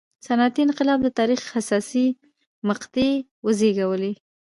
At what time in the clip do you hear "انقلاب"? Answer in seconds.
0.65-0.99